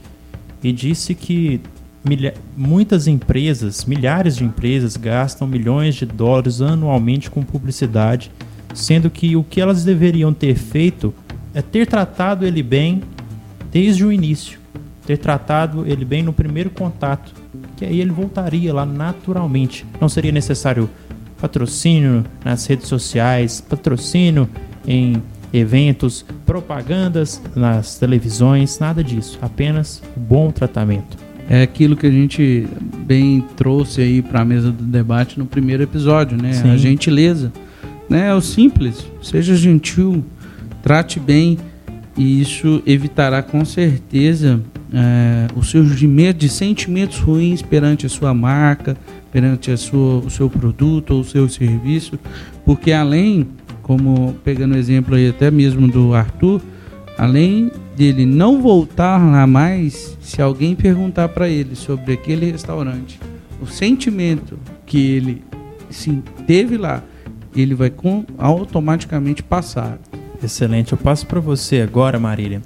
e 0.62 0.70
disse 0.70 1.12
que 1.12 1.60
milha, 2.04 2.34
muitas 2.56 3.06
empresas, 3.06 3.84
milhares 3.84 4.37
de 4.37 4.44
empresas, 4.44 4.96
gastam 4.96 5.46
milhões 5.46 5.94
de 5.94 6.06
dólares 6.06 6.61
anualmente 6.61 7.30
com 7.30 7.42
publicidade 7.42 8.30
sendo 8.75 9.08
que 9.08 9.37
o 9.37 9.44
que 9.44 9.61
elas 9.61 9.84
deveriam 9.84 10.34
ter 10.34 10.56
feito 10.56 11.14
é 11.54 11.62
ter 11.62 11.87
tratado 11.87 12.44
ele 12.44 12.62
bem 12.62 13.02
desde 13.70 14.04
o 14.04 14.12
início, 14.12 14.58
ter 15.06 15.16
tratado 15.16 15.87
ele 15.87 16.04
bem 16.04 16.23
no 16.23 16.32
primeiro 16.32 16.70
contato, 16.70 17.32
que 17.76 17.84
aí 17.84 18.00
ele 18.00 18.11
voltaria 18.11 18.75
lá 18.75 18.84
naturalmente. 18.84 19.87
Não 20.00 20.08
seria 20.08 20.32
necessário 20.32 20.90
patrocínio 21.40 22.25
nas 22.44 22.66
redes 22.66 22.88
sociais, 22.88 23.61
patrocínio 23.61 24.49
em 24.87 25.23
eventos, 25.52 26.25
propagandas 26.44 27.40
nas 27.54 27.96
televisões, 27.96 28.78
nada 28.80 29.04
disso, 29.04 29.38
apenas 29.40 30.02
bom 30.16 30.50
tratamento. 30.50 31.24
É 31.48 31.62
aquilo 31.62 31.96
que 31.96 32.06
a 32.06 32.10
gente 32.10 32.66
bem 33.06 33.44
trouxe 33.56 34.00
aí 34.00 34.22
para 34.22 34.40
a 34.40 34.44
mesa 34.44 34.72
do 34.72 34.82
debate 34.82 35.38
no 35.38 35.44
primeiro 35.44 35.82
episódio, 35.82 36.40
né? 36.40 36.52
Sim. 36.54 36.70
A 36.70 36.76
gentileza 36.76 37.52
né? 38.08 38.28
É 38.28 38.34
o 38.34 38.40
simples. 38.40 39.06
Seja 39.22 39.56
gentil, 39.56 40.24
trate 40.82 41.18
bem 41.18 41.58
e 42.16 42.40
isso 42.40 42.82
evitará 42.86 43.42
com 43.42 43.64
certeza 43.64 44.60
é, 44.92 45.48
o 45.56 45.62
surgimento 45.62 46.38
de 46.38 46.48
sentimentos 46.48 47.18
ruins 47.18 47.62
perante 47.62 48.06
a 48.06 48.08
sua 48.08 48.32
marca, 48.32 48.96
perante 49.32 49.70
a 49.70 49.76
sua, 49.76 50.18
o 50.18 50.30
seu 50.30 50.48
produto 50.48 51.12
ou 51.12 51.20
o 51.20 51.24
seu 51.24 51.48
serviço, 51.48 52.18
porque 52.64 52.92
além, 52.92 53.48
como 53.82 54.36
pegando 54.44 54.74
o 54.74 54.78
exemplo 54.78 55.16
aí 55.16 55.28
até 55.28 55.50
mesmo 55.50 55.88
do 55.88 56.14
Arthur, 56.14 56.60
além 57.16 57.71
dele 57.97 58.26
não 58.26 58.61
voltar 58.61 59.18
lá 59.18 59.47
mais, 59.47 60.16
se 60.21 60.42
alguém 60.42 60.75
perguntar 60.75 61.28
para 61.28 61.49
ele 61.49 61.75
sobre 61.75 62.12
aquele 62.12 62.50
restaurante, 62.50 63.21
o 63.61 63.66
sentimento 63.66 64.59
que 64.85 64.99
ele 64.99 65.42
sim, 65.90 66.23
teve 66.47 66.76
lá, 66.76 67.02
ele 67.54 67.75
vai 67.75 67.90
com, 67.90 68.25
automaticamente 68.37 69.42
passar. 69.42 69.99
Excelente. 70.42 70.92
Eu 70.92 70.99
passo 70.99 71.26
para 71.26 71.40
você 71.40 71.80
agora, 71.80 72.18
Marília, 72.18 72.61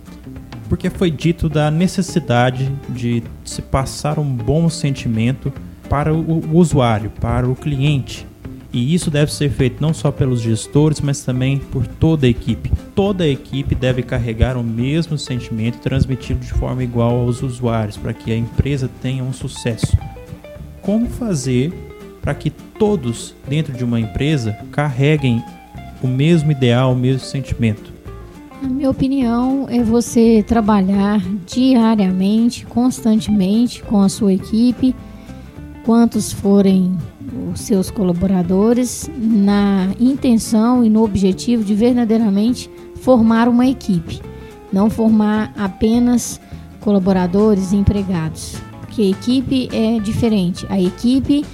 porque 0.68 0.90
foi 0.90 1.10
dito 1.10 1.48
da 1.48 1.70
necessidade 1.70 2.70
de 2.88 3.22
se 3.44 3.62
passar 3.62 4.18
um 4.18 4.34
bom 4.34 4.68
sentimento 4.68 5.52
para 5.88 6.12
o, 6.12 6.44
o 6.44 6.56
usuário, 6.56 7.10
para 7.20 7.48
o 7.48 7.54
cliente. 7.54 8.27
E 8.72 8.94
isso 8.94 9.10
deve 9.10 9.32
ser 9.32 9.50
feito 9.50 9.80
não 9.80 9.94
só 9.94 10.10
pelos 10.10 10.42
gestores, 10.42 11.00
mas 11.00 11.22
também 11.22 11.58
por 11.58 11.86
toda 11.86 12.26
a 12.26 12.30
equipe. 12.30 12.70
Toda 12.94 13.24
a 13.24 13.28
equipe 13.28 13.74
deve 13.74 14.02
carregar 14.02 14.56
o 14.56 14.62
mesmo 14.62 15.16
sentimento 15.16 15.76
e 15.76 15.80
transmiti-lo 15.80 16.38
de 16.38 16.52
forma 16.52 16.84
igual 16.84 17.20
aos 17.20 17.42
usuários, 17.42 17.96
para 17.96 18.12
que 18.12 18.30
a 18.30 18.36
empresa 18.36 18.90
tenha 19.00 19.24
um 19.24 19.32
sucesso. 19.32 19.96
Como 20.82 21.06
fazer 21.06 21.72
para 22.20 22.34
que 22.34 22.50
todos 22.50 23.34
dentro 23.48 23.72
de 23.72 23.82
uma 23.82 23.98
empresa 23.98 24.52
carreguem 24.70 25.42
o 26.02 26.06
mesmo 26.06 26.52
ideal, 26.52 26.92
o 26.92 26.96
mesmo 26.96 27.20
sentimento? 27.20 27.90
Na 28.60 28.68
minha 28.68 28.90
opinião, 28.90 29.66
é 29.70 29.82
você 29.82 30.44
trabalhar 30.46 31.22
diariamente, 31.46 32.66
constantemente 32.66 33.82
com 33.82 34.00
a 34.02 34.08
sua 34.08 34.34
equipe, 34.34 34.94
quantos 35.84 36.32
forem 36.32 36.98
os 37.52 37.60
seus 37.60 37.90
colaboradores, 37.90 39.10
na 39.16 39.88
intenção 39.98 40.84
e 40.84 40.90
no 40.90 41.02
objetivo 41.02 41.64
de 41.64 41.74
verdadeiramente 41.74 42.70
formar 42.96 43.48
uma 43.48 43.66
equipe, 43.66 44.20
não 44.72 44.90
formar 44.90 45.52
apenas 45.56 46.40
colaboradores 46.80 47.72
e 47.72 47.76
empregados. 47.76 48.56
Porque 48.80 49.02
a 49.02 49.10
equipe 49.10 49.68
é 49.72 49.98
diferente. 50.00 50.66
A 50.68 50.80
equipe 50.80 51.44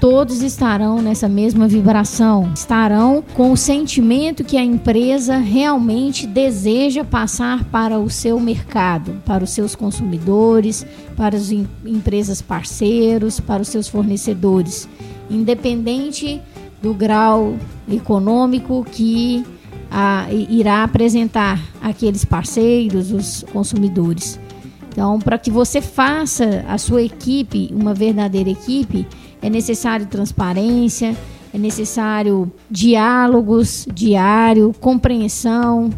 todos 0.00 0.40
estarão 0.42 1.02
nessa 1.02 1.28
mesma 1.28 1.68
vibração, 1.68 2.50
estarão 2.54 3.22
com 3.34 3.52
o 3.52 3.56
sentimento 3.56 4.42
que 4.42 4.56
a 4.56 4.64
empresa 4.64 5.36
realmente 5.36 6.26
deseja 6.26 7.04
passar 7.04 7.64
para 7.64 7.98
o 7.98 8.08
seu 8.08 8.40
mercado, 8.40 9.20
para 9.26 9.44
os 9.44 9.50
seus 9.50 9.74
consumidores, 9.74 10.86
para 11.14 11.36
as 11.36 11.52
em 11.52 11.68
empresas 11.84 12.40
parceiros, 12.40 13.38
para 13.38 13.60
os 13.60 13.68
seus 13.68 13.88
fornecedores, 13.88 14.88
independente 15.28 16.40
do 16.80 16.94
grau 16.94 17.56
econômico 17.86 18.86
que 18.90 19.44
a, 19.90 20.26
irá 20.32 20.82
apresentar 20.82 21.60
aqueles 21.82 22.24
parceiros, 22.24 23.12
os 23.12 23.44
consumidores. 23.52 24.40
Então, 24.88 25.18
para 25.18 25.38
que 25.38 25.50
você 25.50 25.80
faça 25.80 26.64
a 26.66 26.76
sua 26.78 27.02
equipe 27.02 27.70
uma 27.72 27.94
verdadeira 27.94 28.50
equipe, 28.50 29.06
é 29.42 29.50
necessário 29.50 30.06
transparência, 30.06 31.16
é 31.52 31.58
necessário 31.58 32.50
diálogos 32.70 33.86
diário, 33.92 34.74
compreensão 34.80 35.90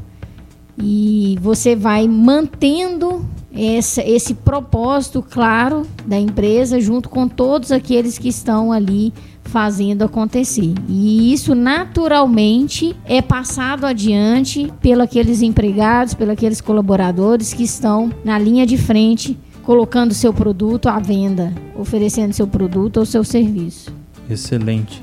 e 0.79 1.37
você 1.41 1.77
vai 1.77 2.09
mantendo 2.09 3.25
essa, 3.55 4.03
esse 4.03 4.35
propósito 4.35 5.23
claro 5.23 5.87
da 6.07 6.19
empresa 6.19 6.81
junto 6.81 7.09
com 7.09 7.29
todos 7.29 7.71
aqueles 7.71 8.19
que 8.19 8.29
estão 8.29 8.73
ali 8.73 9.13
fazendo 9.45 10.03
acontecer. 10.03 10.73
E 10.89 11.33
isso 11.33 11.55
naturalmente 11.55 12.97
é 13.05 13.21
passado 13.21 13.85
adiante 13.85 14.73
pelos 14.81 15.43
empregados, 15.43 16.15
pelos 16.15 16.61
colaboradores 16.63 17.53
que 17.53 17.65
estão 17.65 18.11
na 18.25 18.39
linha 18.39 18.65
de 18.65 18.79
frente 18.79 19.39
colocando 19.62 20.12
seu 20.12 20.33
produto 20.33 20.88
à 20.88 20.99
venda, 20.99 21.52
oferecendo 21.76 22.33
seu 22.33 22.47
produto 22.47 22.99
ou 22.99 23.07
seu 23.07 23.23
serviço. 23.25 23.95
Excelente. 24.28 25.02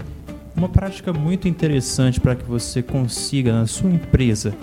Uma 0.56 0.68
prática 0.68 1.14
muito 1.14 1.48
interessante 1.48 2.20
para 2.20 2.36
que 2.36 2.44
você 2.44 2.82
consiga 2.82 3.54
na 3.54 3.66
sua 3.66 3.90
empresa 3.90 4.54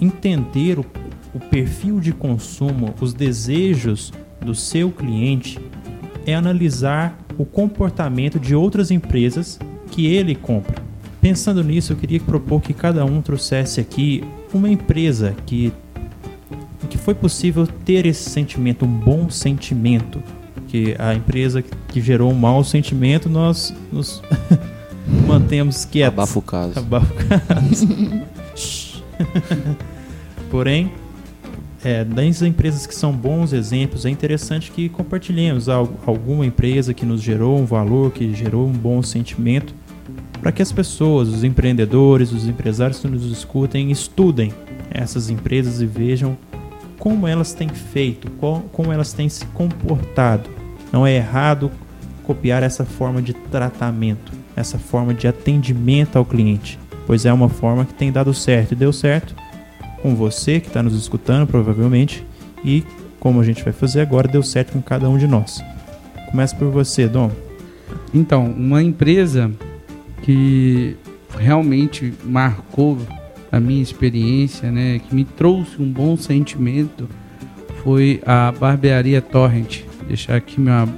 entender 0.00 0.78
o, 0.78 0.86
o 1.34 1.38
perfil 1.38 2.00
de 2.00 2.12
consumo, 2.12 2.94
os 3.00 3.12
desejos 3.12 4.12
do 4.40 4.54
seu 4.54 4.90
cliente 4.90 5.58
é 6.26 6.34
analisar 6.34 7.18
o 7.36 7.44
comportamento 7.44 8.38
de 8.38 8.54
outras 8.54 8.90
empresas 8.90 9.58
que 9.90 10.06
ele 10.06 10.34
compra. 10.34 10.82
Pensando 11.20 11.62
nisso, 11.62 11.92
eu 11.92 11.96
queria 11.96 12.20
propor 12.20 12.62
que 12.62 12.72
cada 12.72 13.04
um 13.04 13.20
trouxesse 13.20 13.80
aqui 13.80 14.24
uma 14.54 14.70
empresa 14.70 15.34
que 15.44 15.72
foi 17.00 17.14
possível 17.14 17.66
ter 17.66 18.06
esse 18.06 18.28
sentimento, 18.30 18.84
um 18.84 18.88
bom 18.88 19.30
sentimento. 19.30 20.22
Que 20.68 20.94
a 20.98 21.14
empresa 21.14 21.62
que 21.62 22.00
gerou 22.00 22.30
um 22.30 22.34
mau 22.34 22.62
sentimento, 22.62 23.28
nós 23.28 23.74
nos 23.90 24.22
mantemos 25.26 25.84
quietos. 25.84 26.18
Abafa 26.18 26.38
o 26.38 26.42
caso. 26.42 26.78
Abafa 26.78 27.12
o 27.12 27.16
caso. 27.16 27.88
Porém, 30.50 30.92
é, 31.82 32.04
das 32.04 32.42
empresas 32.42 32.86
que 32.86 32.94
são 32.94 33.12
bons 33.12 33.52
exemplos, 33.52 34.04
é 34.04 34.10
interessante 34.10 34.70
que 34.70 34.88
compartilhemos 34.88 35.68
alguma 35.68 36.44
empresa 36.44 36.92
que 36.92 37.06
nos 37.06 37.22
gerou 37.22 37.58
um 37.58 37.64
valor, 37.64 38.12
que 38.12 38.32
gerou 38.34 38.66
um 38.66 38.72
bom 38.72 39.02
sentimento, 39.02 39.74
para 40.40 40.52
que 40.52 40.62
as 40.62 40.70
pessoas, 40.70 41.28
os 41.28 41.42
empreendedores, 41.42 42.32
os 42.32 42.46
empresários 42.46 43.00
que 43.00 43.08
nos 43.08 43.24
escutem, 43.24 43.90
estudem 43.90 44.52
essas 44.90 45.30
empresas 45.30 45.80
e 45.80 45.86
vejam 45.86 46.36
como 47.00 47.26
elas 47.26 47.52
têm 47.52 47.68
feito, 47.68 48.30
como 48.72 48.92
elas 48.92 49.12
têm 49.12 49.28
se 49.28 49.46
comportado. 49.46 50.48
Não 50.92 51.06
é 51.06 51.16
errado 51.16 51.70
copiar 52.22 52.62
essa 52.62 52.84
forma 52.84 53.20
de 53.20 53.32
tratamento, 53.32 54.32
essa 54.54 54.78
forma 54.78 55.12
de 55.12 55.26
atendimento 55.26 56.16
ao 56.16 56.24
cliente, 56.24 56.78
pois 57.06 57.24
é 57.24 57.32
uma 57.32 57.48
forma 57.48 57.86
que 57.86 57.94
tem 57.94 58.12
dado 58.12 58.32
certo 58.34 58.72
e 58.72 58.76
deu 58.76 58.92
certo 58.92 59.34
com 60.02 60.14
você 60.14 60.60
que 60.60 60.68
está 60.68 60.82
nos 60.82 60.94
escutando, 60.94 61.46
provavelmente, 61.46 62.24
e 62.64 62.84
como 63.18 63.40
a 63.40 63.44
gente 63.44 63.64
vai 63.64 63.72
fazer 63.72 64.00
agora, 64.00 64.28
deu 64.28 64.42
certo 64.42 64.72
com 64.72 64.82
cada 64.82 65.08
um 65.08 65.18
de 65.18 65.26
nós. 65.26 65.62
Começa 66.30 66.54
por 66.54 66.68
você, 66.68 67.08
Dom. 67.08 67.30
Então, 68.14 68.46
uma 68.46 68.82
empresa 68.82 69.50
que 70.22 70.96
realmente 71.38 72.14
marcou 72.24 72.98
a 73.50 73.58
minha 73.58 73.82
experiência, 73.82 74.70
né, 74.70 74.98
que 75.00 75.14
me 75.14 75.24
trouxe 75.24 75.80
um 75.80 75.90
bom 75.90 76.16
sentimento, 76.16 77.08
foi 77.82 78.20
a 78.26 78.52
Barbearia 78.52 79.20
Torrent. 79.20 79.82
Deixar 80.06 80.36
aqui 80.36 80.60
meu, 80.60 80.88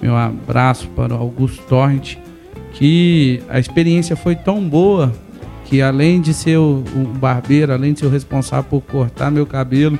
meu 0.00 0.16
abraço 0.16 0.88
para 0.88 1.14
o 1.14 1.16
Augusto 1.16 1.62
Torrent, 1.64 2.16
que 2.72 3.42
a 3.48 3.58
experiência 3.58 4.16
foi 4.16 4.34
tão 4.34 4.66
boa 4.68 5.12
que 5.64 5.80
além 5.80 6.20
de 6.20 6.34
ser 6.34 6.58
o, 6.58 6.82
o 6.96 7.04
barbeiro, 7.18 7.72
além 7.72 7.92
de 7.92 8.00
ser 8.00 8.06
o 8.06 8.10
responsável 8.10 8.64
por 8.64 8.80
cortar 8.80 9.30
meu 9.30 9.46
cabelo, 9.46 9.98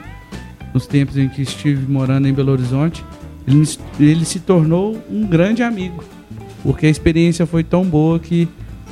nos 0.75 0.87
tempos 0.87 1.17
em 1.17 1.29
que 1.29 1.43
estive 1.43 1.91
morando 1.91 2.27
em 2.27 2.33
Belo 2.33 2.53
Horizonte, 2.53 3.05
ele, 3.47 3.69
ele 3.99 4.25
se 4.25 4.41
tornou 4.41 5.01
um 5.11 5.27
grande 5.27 5.63
amigo, 5.63 6.03
porque 6.63 6.87
a 6.87 6.91
experiência 6.91 7.47
foi 7.47 7.63
tão 7.63 7.85
boa 7.85 8.19
que 8.19 8.49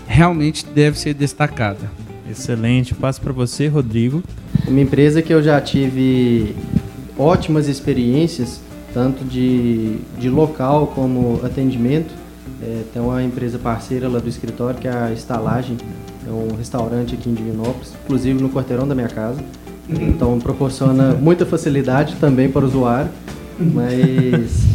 realmente 0.07 0.65
deve 0.67 0.99
ser 0.99 1.15
destacada. 1.15 1.91
Excelente. 2.31 2.95
Passo 2.95 3.21
para 3.21 3.33
você, 3.33 3.69
Rodrigo. 3.69 4.23
Uma 4.67 4.81
empresa 4.81 5.23
que 5.23 5.33
eu 5.33 5.43
já 5.43 5.61
tive 5.61 6.55
ótimas 7.19 7.69
experiências, 7.69 8.61
tanto 8.93 9.25
de, 9.25 9.97
de 10.19 10.29
local 10.29 10.89
como 10.89 11.41
atendimento. 11.45 12.13
É, 12.63 12.83
tem 12.93 13.01
uma 13.01 13.23
empresa 13.23 13.59
parceira 13.59 14.09
lá 14.09 14.19
do 14.19 14.29
escritório, 14.29 14.79
que 14.79 14.89
é 14.89 14.93
a 14.93 15.13
Estalagem, 15.13 15.77
é 16.27 16.31
um 16.31 16.57
restaurante 16.57 17.15
aqui 17.15 17.29
em 17.29 17.35
Divinópolis, 17.35 17.95
inclusive 18.05 18.43
no 18.43 18.51
quarteirão 18.51 18.87
da 18.87 18.95
minha 18.95 19.09
casa. 19.09 19.41
Então 19.89 20.39
proporciona 20.39 21.15
muita 21.15 21.47
facilidade 21.47 22.17
também 22.17 22.51
para 22.51 22.63
o 22.63 22.69
usuário, 22.69 23.11
mas 23.59 24.68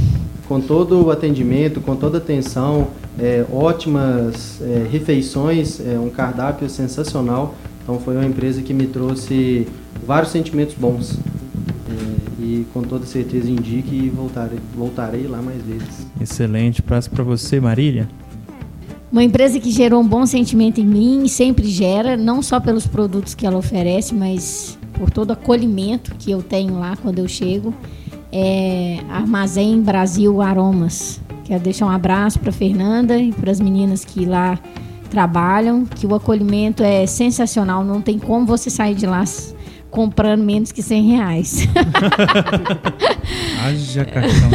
com 0.54 0.62
todo 0.62 1.06
o 1.06 1.10
atendimento, 1.10 1.82
com 1.82 1.96
toda 1.96 2.20
a 2.20 2.22
atenção, 2.22 2.90
é, 3.18 3.44
ótimas 3.52 4.62
é, 4.62 4.88
refeições, 4.88 5.80
é, 5.80 5.98
um 5.98 6.12
cardápio 6.12 6.70
sensacional. 6.70 7.56
Então 7.82 8.00
foi 8.00 8.16
uma 8.16 8.26
empresa 8.26 8.62
que 8.62 8.72
me 8.72 8.86
trouxe 8.86 9.68
vários 10.06 10.32
sentimentos 10.32 10.76
bons. 10.76 11.18
É, 11.90 12.44
e 12.44 12.68
com 12.72 12.84
toda 12.84 13.04
certeza 13.04 13.50
indique 13.50 13.96
e 13.96 14.10
voltarei, 14.10 14.60
voltarei 14.78 15.26
lá 15.26 15.42
mais 15.42 15.60
vezes. 15.64 16.06
Excelente. 16.22 16.84
Passo 16.84 17.10
para 17.10 17.24
você, 17.24 17.60
Marília. 17.60 18.08
Uma 19.12 19.24
empresa 19.24 19.60
que 19.60 19.72
gerou 19.72 20.02
um 20.02 20.08
bom 20.08 20.28
sentimento 20.28 20.80
em 20.80 20.86
mim 20.86 21.24
e 21.24 21.30
sempre 21.30 21.66
gera, 21.66 22.16
não 22.16 22.44
só 22.44 22.60
pelos 22.60 22.86
produtos 22.86 23.34
que 23.34 23.48
ela 23.48 23.58
oferece, 23.58 24.14
mas 24.14 24.78
por 24.94 25.10
todo 25.10 25.32
o 25.32 25.34
acolhimento 25.34 26.14
que 26.20 26.30
eu 26.30 26.44
tenho 26.44 26.78
lá 26.78 26.96
quando 26.96 27.18
eu 27.18 27.28
chego. 27.28 27.74
É 28.36 28.98
Armazém 29.12 29.80
Brasil 29.80 30.42
Aromas. 30.42 31.22
Quero 31.44 31.62
deixar 31.62 31.86
um 31.86 31.92
abraço 31.92 32.40
para 32.40 32.52
Fernanda 32.52 33.16
e 33.16 33.32
para 33.32 33.52
as 33.52 33.60
meninas 33.60 34.04
que 34.04 34.26
lá 34.26 34.58
trabalham, 35.12 35.86
que 35.86 36.08
o 36.08 36.16
acolhimento 36.16 36.84
é 36.84 37.06
sensacional, 37.06 37.84
não 37.84 38.02
tem 38.02 38.18
como 38.18 38.48
você 38.48 38.72
sair 38.72 38.96
de 38.96 39.06
lá 39.06 39.24
comprando 39.92 40.44
menos 40.44 40.72
que 40.72 40.82
100 40.82 41.04
reais. 41.04 41.68
Haja 43.64 44.04
cartão. 44.06 44.50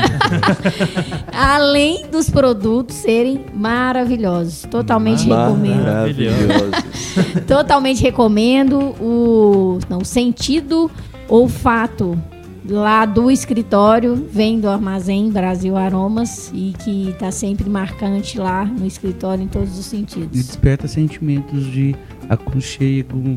Além 1.32 2.06
dos 2.10 2.28
produtos 2.28 2.96
serem 2.96 3.44
maravilhosos. 3.54 4.62
Totalmente 4.68 5.28
recomendo. 5.28 5.84
Maravilhosos. 5.84 6.84
Totalmente 7.46 8.02
recomendo 8.02 8.80
o, 9.00 9.78
não, 9.88 9.98
o 9.98 10.04
sentido 10.04 10.90
olfato 11.28 12.20
lá 12.68 13.06
do 13.06 13.30
escritório 13.30 14.14
vem 14.30 14.60
do 14.60 14.68
Armazém 14.68 15.30
Brasil 15.30 15.76
Aromas 15.76 16.50
e 16.54 16.74
que 16.84 17.10
está 17.10 17.30
sempre 17.30 17.68
marcante 17.68 18.38
lá 18.38 18.64
no 18.64 18.86
escritório 18.86 19.42
em 19.42 19.48
todos 19.48 19.78
os 19.78 19.86
E 19.86 19.90
sentidos. 19.90 20.28
desperta 20.30 20.86
sentimentos 20.86 21.64
de 21.72 21.94
aconchego, 22.28 23.36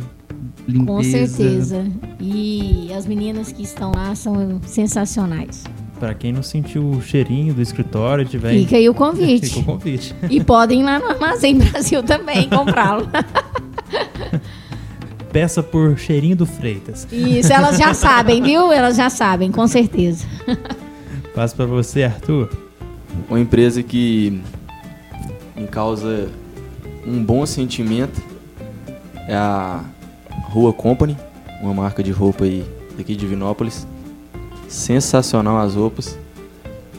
limpeza. 0.68 0.86
Com 0.86 1.04
certeza. 1.04 1.86
E 2.20 2.92
as 2.96 3.06
meninas 3.06 3.52
que 3.52 3.64
estão 3.64 3.92
lá 3.96 4.14
são 4.16 4.60
sensacionais. 4.66 5.64
Para 6.00 6.14
quem 6.16 6.34
não 6.34 6.42
sentiu 6.42 6.84
o 6.90 7.00
cheirinho 7.02 7.54
do 7.54 7.62
escritório, 7.62 8.26
tiver. 8.26 8.54
Fica 8.54 8.76
aí 8.76 8.90
o 8.90 8.94
convite. 8.96 9.48
Fica 9.50 9.60
o 9.60 9.64
convite. 9.64 10.16
E 10.32 10.44
podem 10.44 10.82
ir 10.82 10.84
lá 10.84 10.98
no 11.00 11.06
Armazém 11.06 11.58
Brasil 11.58 12.02
também 12.02 12.50
comprá-lo. 12.50 13.08
Peça 15.32 15.64
por 15.64 15.98
cheirinho 15.98 16.36
do 16.36 16.46
Freitas. 16.46 17.08
Isso, 17.12 17.52
elas 17.52 17.78
já 17.78 17.94
sabem, 17.96 18.42
viu? 18.42 18.72
Elas 18.72 18.98
já 18.98 19.10
sabem, 19.10 19.52
com 19.52 19.68
certeza. 19.68 20.26
Passo 21.34 21.56
para 21.56 21.66
você, 21.66 22.04
Arthur. 22.04 22.50
Uma 23.30 23.40
empresa 23.40 23.82
que 23.82 24.42
me 25.56 25.68
causa 25.68 26.30
um 27.06 27.24
bom 27.24 27.46
sentimento 27.46 28.22
é 29.28 29.36
a 29.36 29.84
Rua 30.50 30.74
Company, 30.74 31.18
uma 31.62 31.74
marca 31.74 32.04
de 32.04 32.12
roupa 32.12 32.44
aí 32.44 32.66
daqui 32.98 33.16
de 33.16 33.26
Vinópolis. 33.26 33.88
Sensacional 34.68 35.58
as 35.58 35.76
roupas. 35.76 36.18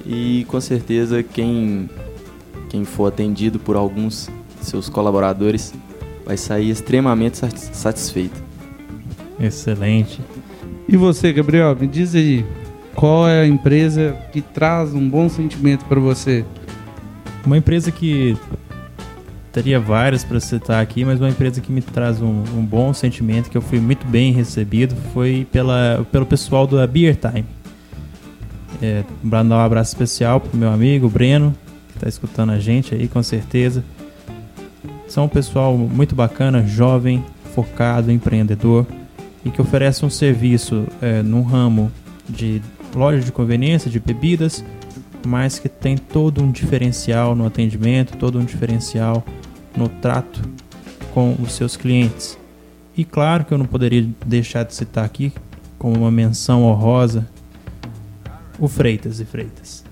E 0.07 0.45
com 0.49 0.61
certeza 0.61 1.23
quem, 1.23 1.89
quem 2.69 2.85
for 2.85 3.07
atendido 3.07 3.59
por 3.59 3.77
alguns 3.77 4.29
de 4.59 4.67
seus 4.67 4.89
colaboradores 4.89 5.73
vai 6.25 6.37
sair 6.37 6.71
extremamente 6.71 7.39
sat- 7.39 7.57
satisfeito. 7.59 8.43
Excelente. 9.41 10.21
E 10.89 10.97
você, 10.97 11.33
Gabriel, 11.33 11.77
me 11.79 11.87
diz 11.87 12.15
aí, 12.15 12.45
qual 12.95 13.29
é 13.29 13.43
a 13.43 13.47
empresa 13.47 14.17
que 14.33 14.41
traz 14.41 14.95
um 14.95 15.09
bom 15.09 15.29
sentimento 15.29 15.85
para 15.87 15.99
você? 15.99 16.45
Uma 17.45 17.57
empresa 17.57 17.91
que 17.91 18.37
teria 19.53 19.79
várias 19.79 20.25
para 20.25 20.41
citar 20.41 20.83
aqui, 20.83 21.05
mas 21.05 21.21
uma 21.21 21.29
empresa 21.29 21.61
que 21.61 21.71
me 21.71 21.83
traz 21.83 22.21
um, 22.23 22.43
um 22.57 22.65
bom 22.65 22.93
sentimento, 22.95 23.51
que 23.51 23.57
eu 23.57 23.63
fui 23.63 23.81
muito 23.81 24.07
bem 24.07 24.33
recebido, 24.33 24.95
foi 25.13 25.47
pela, 25.51 26.07
pelo 26.11 26.25
pessoal 26.25 26.67
da 26.67 26.87
Beer 26.87 27.17
Time. 27.17 27.45
É, 28.81 29.05
mandar 29.23 29.57
um 29.57 29.61
abraço 29.61 29.91
especial 29.93 30.41
pro 30.41 30.57
meu 30.57 30.71
amigo 30.71 31.09
Breno, 31.09 31.55
que 31.89 31.97
está 31.97 32.09
escutando 32.09 32.51
a 32.51 32.59
gente 32.59 32.95
aí, 32.95 33.07
com 33.07 33.23
certeza. 33.23 33.85
São 35.13 35.27
um 35.27 35.29
pessoal 35.29 35.77
muito 35.77 36.15
bacana, 36.15 36.67
jovem, 36.67 37.23
focado, 37.55 38.11
empreendedor 38.11 38.87
e 39.45 39.51
que 39.51 39.61
oferece 39.61 40.07
um 40.07 40.09
serviço 40.09 40.87
é, 41.03 41.21
ramo 41.43 41.93
de 42.27 42.63
loja 42.95 43.21
de 43.21 43.31
conveniência, 43.31 43.91
de 43.91 44.01
bebidas, 44.01 44.65
mas 45.27 45.59
que 45.59 45.69
tem 45.69 45.99
todo 45.99 46.43
um 46.43 46.51
diferencial 46.51 47.37
no 47.37 47.45
atendimento, 47.45 48.17
todo 48.17 48.39
um 48.39 48.45
diferencial 48.47 49.23
no 49.77 49.87
trato 49.87 50.41
com 51.13 51.37
os 51.43 51.53
seus 51.53 51.77
clientes. 51.77 52.39
E 52.97 53.05
claro 53.05 53.45
que 53.45 53.53
eu 53.53 53.59
não 53.59 53.67
poderia 53.67 54.09
deixar 54.25 54.63
de 54.63 54.75
citar 54.75 55.05
aqui, 55.05 55.31
como 55.79 55.95
uma 55.95 56.11
menção 56.11 56.65
honrosa, 56.65 57.29
o 58.59 58.67
Freitas 58.67 59.21
e 59.21 59.27
Freitas. 59.27 59.85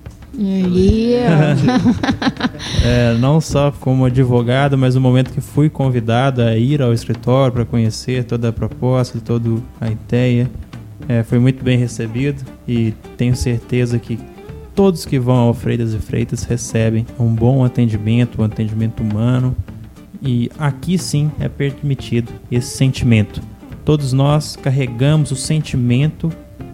E, 0.43 1.17
É, 2.83 3.15
não 3.19 3.41
só 3.41 3.71
como 3.71 4.07
advogado, 4.07 4.77
mas 4.77 4.95
no 4.95 5.01
momento 5.01 5.33
que 5.33 5.41
fui 5.41 5.69
convidado 5.69 6.41
a 6.43 6.57
ir 6.57 6.81
ao 6.81 6.93
escritório 6.95 7.53
para 7.53 7.65
conhecer 7.65 8.25
toda 8.25 8.49
a 8.49 8.53
proposta, 8.53 9.21
toda 9.21 9.61
a 9.81 9.91
ideia, 9.91 10.51
é, 11.09 11.23
foi 11.23 11.39
muito 11.39 11.63
bem 11.63 11.79
recebido 11.79 12.43
e 12.67 12.95
tenho 13.17 13.37
certeza 13.37 13.99
que 13.99 14.19
todos 14.75 15.05
que 15.05 15.19
vão 15.19 15.37
ao 15.37 15.55
Freitas 15.55 15.93
e 15.93 15.99
Freitas 15.99 16.45
recebem 16.45 17.07
um 17.19 17.35
bom 17.35 17.65
atendimento, 17.65 18.41
um 18.41 18.45
atendimento 18.45 19.03
humano 19.03 19.55
e 20.23 20.51
aqui 20.59 20.97
sim 20.99 21.31
é 21.39 21.49
permitido 21.49 22.33
esse 22.51 22.77
sentimento. 22.77 23.43
Todos 23.85 24.13
nós 24.13 24.57
carregamos 24.57 25.31
o 25.31 25.37
sentimento 25.37 26.31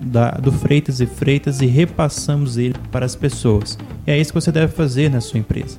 da- 0.06 0.30
do 0.32 0.50
Freitas 0.52 1.00
e 1.00 1.06
Freitas 1.06 1.60
e 1.60 1.66
repassamos 1.66 2.56
ele 2.56 2.74
para 2.90 3.04
as 3.04 3.14
pessoas. 3.14 3.78
E 4.06 4.10
é 4.10 4.18
isso 4.18 4.32
que 4.32 4.40
você 4.40 4.52
deve 4.52 4.72
fazer 4.72 5.10
na 5.10 5.20
sua 5.20 5.38
empresa. 5.40 5.76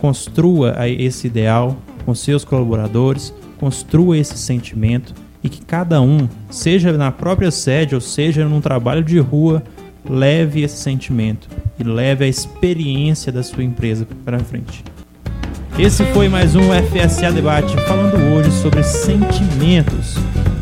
Construa 0.00 0.74
esse 0.88 1.26
ideal 1.26 1.76
com 2.04 2.14
seus 2.14 2.44
colaboradores, 2.44 3.32
construa 3.58 4.18
esse 4.18 4.36
sentimento 4.36 5.14
e 5.42 5.48
que 5.48 5.64
cada 5.64 6.00
um, 6.00 6.28
seja 6.50 6.92
na 6.92 7.10
própria 7.10 7.50
sede 7.50 7.94
ou 7.94 8.00
seja 8.00 8.44
num 8.46 8.60
trabalho 8.60 9.02
de 9.02 9.18
rua, 9.18 9.62
leve 10.08 10.62
esse 10.62 10.76
sentimento 10.76 11.48
e 11.78 11.82
leve 11.84 12.24
a 12.24 12.28
experiência 12.28 13.32
da 13.32 13.42
sua 13.42 13.64
empresa 13.64 14.06
para 14.24 14.38
frente. 14.38 14.84
Esse 15.78 16.04
foi 16.12 16.28
mais 16.28 16.54
um 16.54 16.62
FSA 16.72 17.32
Debate 17.32 17.74
falando 17.88 18.16
hoje 18.36 18.50
sobre 18.62 18.82
sentimentos. 18.82 20.14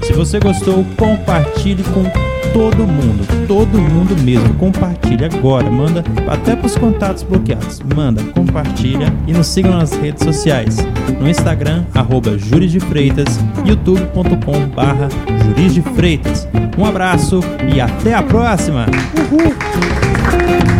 Se 0.02 0.12
você 0.12 0.38
gostou, 0.38 0.84
compartilhe 0.96 1.82
com 1.84 2.04
todo 2.52 2.86
mundo, 2.86 3.46
todo 3.46 3.80
mundo 3.80 4.16
mesmo. 4.22 4.52
Compartilhe 4.54 5.24
agora, 5.24 5.70
manda 5.70 6.04
até 6.28 6.54
para 6.54 6.66
os 6.66 6.76
contatos 6.76 7.22
bloqueados. 7.22 7.80
Manda, 7.94 8.22
compartilha 8.34 9.12
e 9.26 9.32
nos 9.32 9.46
sigam 9.46 9.72
nas 9.72 9.92
redes 9.92 10.24
sociais. 10.24 10.78
No 11.20 11.28
Instagram, 11.28 11.84
arroba 11.94 12.36
de 12.36 12.80
Freitas, 12.80 13.40
youtube.com 13.64 14.68
barra 14.74 15.08
de 15.56 15.82
Freitas. 15.94 16.48
Um 16.76 16.84
abraço 16.84 17.40
e 17.72 17.80
até 17.80 18.14
a 18.14 18.22
próxima! 18.22 18.86
Uhul! 19.30 20.71